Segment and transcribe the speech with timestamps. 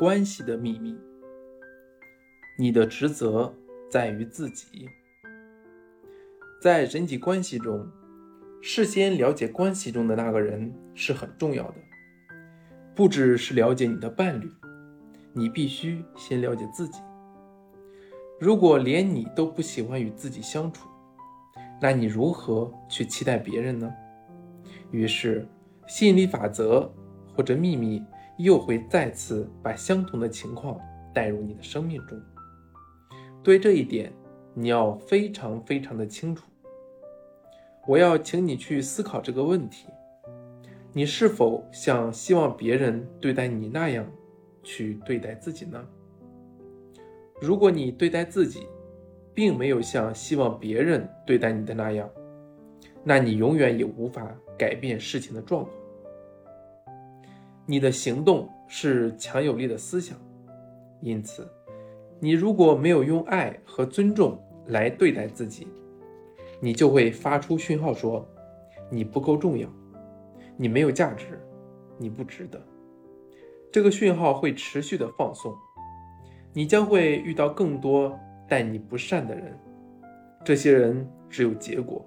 [0.00, 0.98] 关系的秘密。
[2.58, 3.54] 你的职责
[3.90, 4.88] 在于自己。
[6.58, 7.86] 在人际关系中，
[8.62, 11.74] 事先了解关系中的那个人是很重要的。
[12.94, 14.50] 不只是了解你的伴侣，
[15.34, 16.98] 你必须先了解自己。
[18.40, 20.88] 如果连你都不喜欢与自己相处，
[21.78, 23.92] 那你如何去期待别人呢？
[24.92, 25.46] 于是，
[25.86, 26.90] 吸引力法则
[27.36, 28.02] 或者秘密
[28.42, 30.78] 又会再次把相同的情况
[31.14, 32.20] 带入你的生命中。
[33.42, 34.12] 对这一点，
[34.54, 36.44] 你要非常非常的清楚。
[37.86, 39.86] 我要请你去思考这个问题：
[40.92, 44.06] 你是否像希望别人对待你那样
[44.62, 45.84] 去对待自己呢？
[47.40, 48.66] 如果你对待自己，
[49.32, 52.08] 并没有像希望别人对待你的那样，
[53.02, 55.74] 那你永远也无法改变事情的状况。
[57.70, 60.18] 你的行动是强有力的思想，
[61.00, 61.48] 因此，
[62.18, 65.68] 你如果没有用爱和尊重来对待自己，
[66.58, 68.28] 你就会发出讯号说
[68.90, 69.68] ：“你不够重要，
[70.56, 71.40] 你没有价值，
[71.96, 72.60] 你不值得。”
[73.70, 75.54] 这个讯号会持续的放送，
[76.52, 78.18] 你将会遇到更多
[78.48, 79.56] 待你不善的人。
[80.44, 82.04] 这些人只有结果，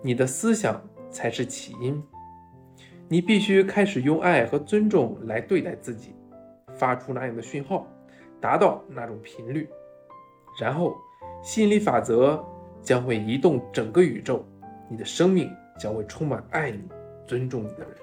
[0.00, 2.00] 你的思想才是起因。
[3.08, 6.14] 你必须开始用爱和尊重来对待自己，
[6.76, 7.86] 发出那样的讯号，
[8.40, 9.68] 达到那种频率，
[10.60, 10.96] 然后
[11.42, 12.44] 吸引力法则。
[12.82, 14.46] 将会移动整个宇宙，
[14.88, 16.84] 你的生命将会充满爱你、
[17.26, 17.96] 尊重你的人。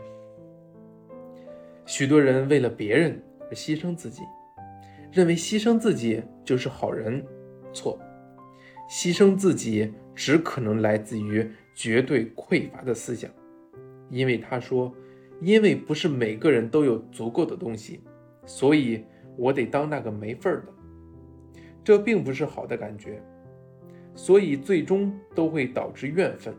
[1.86, 4.24] 许多人为了别人而牺牲自己，
[5.10, 7.26] 认为牺牲自己就是好人。
[7.72, 7.98] 错，
[8.90, 13.32] 牺牲自己只可能来自于绝对匮乏的思想，
[14.14, 14.94] 因为他说
[15.42, 18.00] ：“因为不是每个人都有足够的东西，
[18.46, 19.04] 所以
[19.36, 20.74] 我得当那个没份儿的。”
[21.84, 23.20] 这并不是好的感觉。
[24.16, 26.54] 所以最终都会导致怨愤。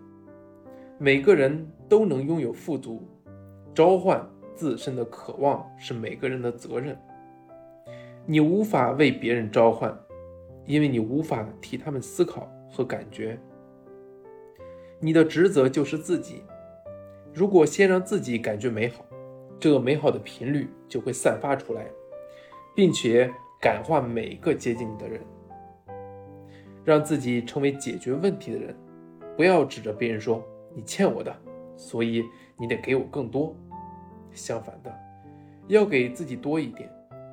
[0.99, 3.09] 每个人都能拥有富足，
[3.73, 6.99] 召唤自身的渴望是每个人的责任。
[8.27, 9.97] 你无法为别人召唤，
[10.67, 13.39] 因为你无法替他们思考和感觉。
[14.99, 16.43] 你的职责就是自己。
[17.35, 19.05] 如果先让自己感觉美好，
[19.59, 21.85] 这个美好的频率就会散发出来，
[22.77, 23.29] 并且
[23.61, 25.21] 感化每个接近你的人。
[26.85, 28.77] 让自己成为解决问题的人，
[29.37, 30.45] 不要指着别人说
[30.77, 31.35] 你欠我的，
[31.77, 32.23] 所以
[32.57, 33.53] 你得给我更多。
[34.31, 34.95] 相反的，
[35.67, 36.89] 要给自己多一点，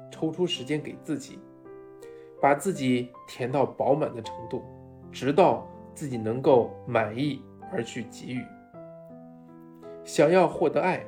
[0.10, 1.38] 抽出时间给自己，
[2.42, 4.64] 把自己填到饱满的程度，
[5.12, 8.42] 直到自己能够满意而去给予。
[10.04, 11.06] 想要获得爱，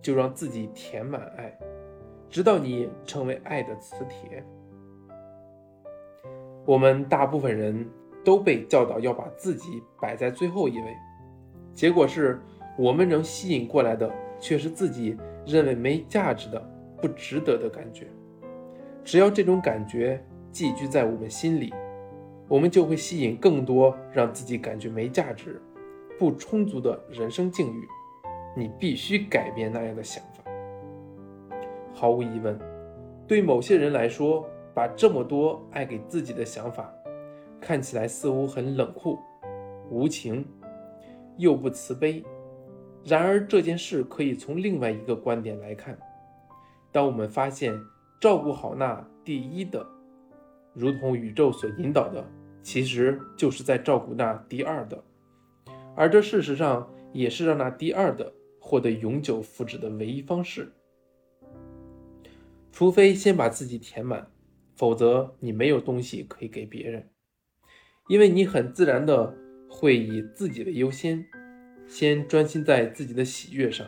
[0.00, 1.56] 就让自己填满爱，
[2.28, 4.44] 直到你成为爱的磁铁。
[6.64, 7.88] 我们大部分人
[8.24, 10.96] 都被教导要把自己摆在最后一位，
[11.74, 12.40] 结果是
[12.78, 15.16] 我们能吸引过来的却是自己
[15.46, 16.60] 认为没价值的、
[17.00, 18.06] 不值得的感觉。
[19.04, 21.74] 只要这种感觉寄居在我们心里，
[22.48, 25.60] 我们就会吸引更多让自己感觉没价值、
[26.18, 27.88] 不充足的人生境遇。
[28.56, 30.42] 你必须改变那样的想法。
[31.92, 32.58] 毫无疑问，
[33.26, 34.48] 对某些人来说。
[34.74, 36.90] 把这么多爱给自己的想法，
[37.60, 39.18] 看起来似乎很冷酷、
[39.90, 40.46] 无情，
[41.36, 42.24] 又不慈悲。
[43.04, 45.98] 然而这件事可以从另外一个观点来看：
[46.90, 47.78] 当我们发现
[48.18, 49.86] 照顾好那第一的，
[50.72, 52.24] 如同宇宙所引导的，
[52.62, 55.04] 其实就是在照顾那第二的，
[55.94, 58.32] 而这事实上也是让那第二的
[58.72, 60.72] 获得永久福祉的唯一方式。
[62.72, 64.26] 除非先把自己填满。
[64.74, 67.10] 否则，你没有东西可以给别人，
[68.08, 69.36] 因为你很自然的
[69.68, 71.22] 会以自己为优先，
[71.86, 73.86] 先专心在自己的喜悦上。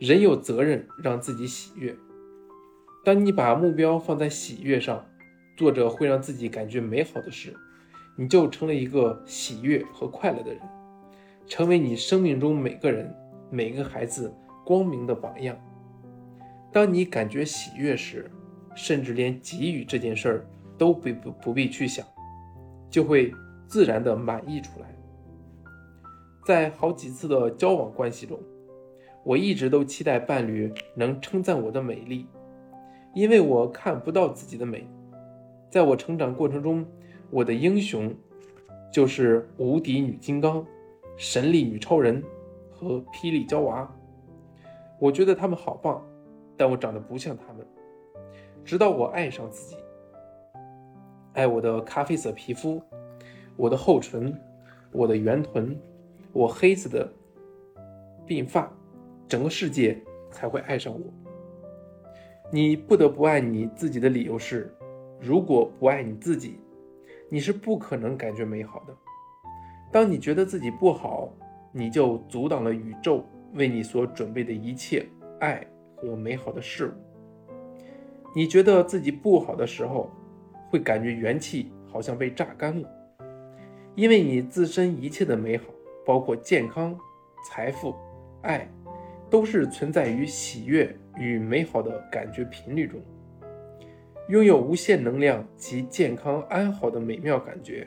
[0.00, 1.94] 人有责任让自己喜悦。
[3.04, 5.06] 当你把目标放在喜悦上，
[5.54, 7.54] 做着会让自己感觉美好的事，
[8.16, 10.62] 你就成了一个喜悦和快乐的人，
[11.46, 13.14] 成为你生命中每个人、
[13.52, 14.34] 每个孩子
[14.64, 15.54] 光明的榜样。
[16.72, 18.30] 当你感觉喜悦时，
[18.74, 20.46] 甚至连给予这件事儿
[20.78, 22.02] 都不不不必去想，
[22.88, 23.30] 就会
[23.68, 24.86] 自然的满意出来。
[26.46, 28.40] 在好几次的交往关系中，
[29.22, 32.26] 我一直都期待伴侣能称赞我的美丽，
[33.14, 34.88] 因为我看不到自己的美。
[35.68, 36.86] 在我成长过程中，
[37.28, 38.14] 我的英雄
[38.90, 40.66] 就是无敌女金刚、
[41.18, 42.22] 神力女超人
[42.82, 43.88] 和霹雳娇娃。
[44.98, 46.04] 我觉得他们好棒，
[46.56, 47.66] 但我长得不像他们。
[48.64, 49.76] 直到我爱上自己，
[51.32, 52.82] 爱我的咖啡色皮肤，
[53.56, 54.36] 我的厚唇，
[54.92, 55.76] 我的圆臀，
[56.32, 57.10] 我黑色的
[58.26, 58.70] 鬓发，
[59.28, 60.00] 整个世界
[60.30, 61.00] 才会爱上我。
[62.50, 64.72] 你不得不爱你自己的理由是，
[65.20, 66.58] 如果不爱你自己，
[67.28, 68.94] 你是不可能感觉美好的。
[69.90, 71.32] 当你觉得自己不好，
[71.72, 73.24] 你就阻挡了宇宙
[73.54, 75.06] 为你所准备的一切
[75.40, 75.66] 爱
[75.96, 76.92] 和美好的事物。
[78.34, 80.10] 你觉得自己不好的时候，
[80.70, 82.88] 会感觉元气好像被榨干了，
[83.94, 85.64] 因为你自身一切的美好，
[86.06, 86.98] 包括健康、
[87.46, 87.94] 财富、
[88.42, 88.66] 爱，
[89.28, 93.00] 都是存在于喜悦与美好的感觉频率中。
[94.28, 97.86] 拥有无限能量及健康安好的美妙感觉，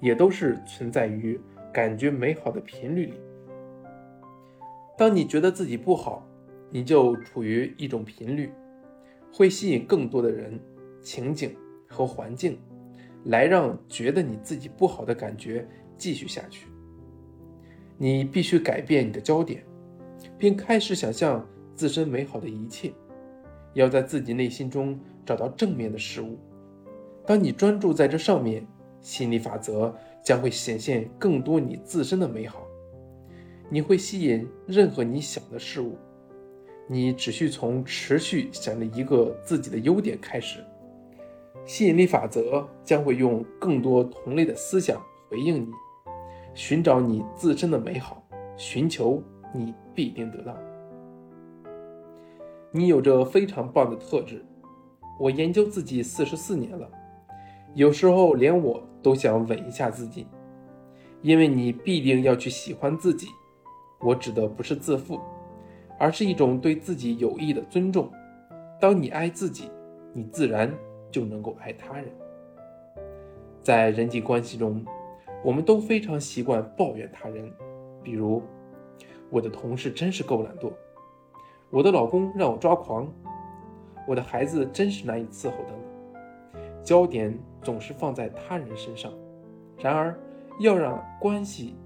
[0.00, 1.38] 也都是存在于
[1.72, 3.14] 感觉美好的频率里。
[4.98, 6.28] 当你觉得自己不好，
[6.70, 8.52] 你就处于一种频率。
[9.32, 10.60] 会吸引更多的人、
[11.00, 11.56] 情景
[11.88, 12.58] 和环境，
[13.24, 15.66] 来让觉得你自己不好的感觉
[15.96, 16.68] 继续下去。
[17.96, 19.64] 你必须改变你的焦点，
[20.36, 22.92] 并开始想象自身美好的一切，
[23.72, 26.38] 要在自己内心中找到正面的事物。
[27.26, 28.66] 当你专注在这上面，
[29.00, 32.66] 心理法则将会显现更多你自身的美好。
[33.68, 35.96] 你会吸引任何你想的事物。
[36.88, 40.58] 你只需从持续想着一个自己的优点开始，
[41.64, 45.70] 吸引力法则将会用更多同类的思想回应你，
[46.54, 48.22] 寻找你自身的美好，
[48.56, 49.22] 寻求
[49.54, 50.54] 你必定得到。
[52.72, 54.44] 你有着非常棒的特质，
[55.20, 56.90] 我研究自己四十四年了，
[57.74, 60.26] 有时候连我都想吻一下自己，
[61.20, 63.26] 因为你必定要去喜欢自己。
[64.00, 65.20] 我指的不是自负。
[65.98, 68.10] 而是一种对自己有益的尊重。
[68.80, 69.70] 当你爱自己，
[70.12, 70.68] 你自然
[71.12, 72.08] 就能够爱他人。
[73.62, 74.84] 在人际关系中，
[75.44, 77.48] 我们都非常习惯抱怨他人，
[78.02, 78.42] 比如
[79.30, 80.72] 我的同事真是够懒惰，
[81.70, 83.06] 我的老公让我抓狂，
[84.08, 85.91] 我的孩子真是难以伺候等等。
[86.82, 89.12] 焦点总是放在他人身上。
[89.78, 90.18] 然而，
[90.60, 91.76] 要让关系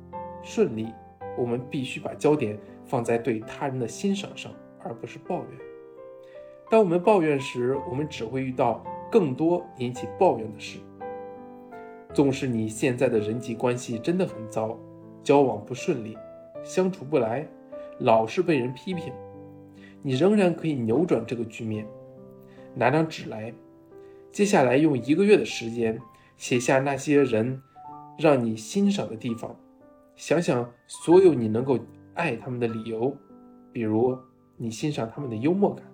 [0.43, 0.88] 顺利，
[1.37, 2.58] 我们必须把焦点。
[2.88, 5.48] 放在对他人的欣赏上，而不是抱怨。
[6.70, 10.78] 当我们抱怨时，我们只会遇到更多引起抱怨的事。
[12.14, 14.78] 纵使你现在的人际关系真的很糟，
[15.25, 16.16] 交往不顺利，
[16.62, 17.44] 相处不来，
[17.99, 19.12] 老是被人批评，
[20.00, 21.84] 你仍然可以扭转这个局面。
[22.72, 23.52] 拿张纸来，
[24.36, 25.98] 接下来用一个月的时间
[26.36, 27.62] 写下那些人
[28.18, 29.58] 让你欣赏的地方，
[30.14, 31.78] 想想所有你能够。
[32.12, 33.16] 爱他们的理由，
[33.72, 34.18] 比如
[34.56, 35.84] 你欣赏他们的幽默感，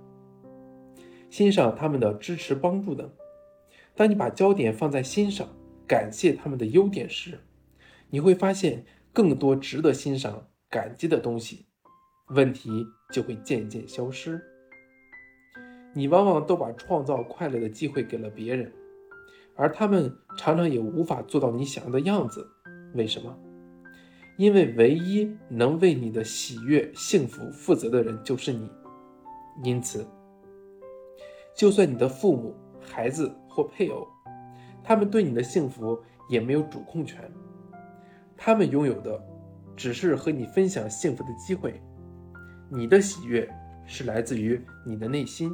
[1.30, 3.08] 欣赏他们的支持帮助等。
[3.94, 5.48] 当你把焦点放在欣赏、
[5.86, 7.38] 感谢他们的优点时，
[8.10, 11.66] 你会发现更多值得欣赏、感激的东西，
[12.28, 14.40] 问题就会渐渐消失。
[15.94, 18.72] 你往往都把创造快乐的机会给了别人，
[19.54, 22.46] 而他们常常也无法做到你想要的样子。
[22.94, 23.36] 为什么？
[24.38, 28.70] 因为唯一能为你的喜悦、幸福负责的人就是你，
[29.62, 30.06] 因此，
[31.54, 34.08] 就算你的父母、孩子或配偶，
[34.82, 35.98] 他们对你的幸福
[36.30, 37.30] 也没有主控权，
[38.34, 39.22] 他们拥有的
[39.76, 41.78] 只是和你分享幸福的机会。
[42.70, 43.46] 你的喜悦
[43.86, 45.52] 是来自于你的内心，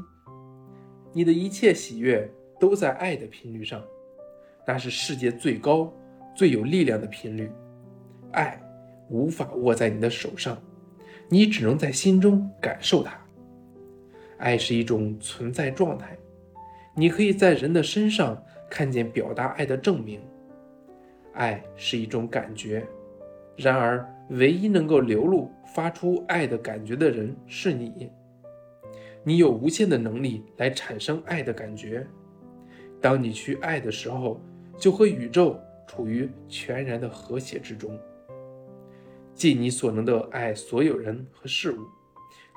[1.12, 3.82] 你的一切喜悦都在爱的频率上，
[4.66, 5.92] 那是世界最高、
[6.34, 7.50] 最有力量的频率，
[8.32, 8.60] 爱。
[9.10, 10.62] 无法握在你的手上，
[11.30, 13.18] 你只能在心中感受它。
[14.36, 16.14] 爱是一种存在状态，
[16.94, 18.36] 你可以在人的身上
[18.68, 20.20] 看见表达爱的证明。
[21.32, 22.86] 爱是一种感觉，
[23.56, 28.10] 然而唯一能够流露、发出爱的感觉的人是你。
[29.28, 32.06] 你有无限的能力来产生爱的感觉。
[32.98, 34.40] 当你去爱的时候，
[34.78, 37.90] 就和宇宙处于全然的和谐之中。
[39.34, 41.76] 尽你所能的爱所有人和事物，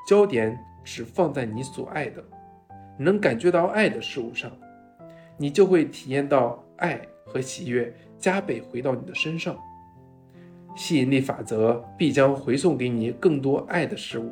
[0.07, 2.23] 焦点只放在你所爱的、
[2.97, 4.49] 能感觉到爱的事物上，
[5.37, 9.57] 你就会体验到爱和喜悦加倍回到你的身上。
[10.77, 14.31] 吸引力法则必将回送给你更多爱的事物。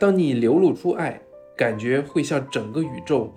[0.00, 1.20] 当你流露出爱，
[1.54, 3.30] 感觉会像整个宇宙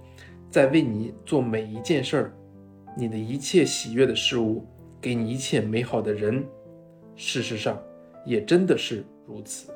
[0.50, 2.34] 在为你做每一件事儿。
[2.98, 4.66] 你的一切喜悦的事物，
[5.02, 6.42] 给你一切美好的人。
[7.18, 7.78] 事实上，
[8.26, 9.73] 也真的是如此。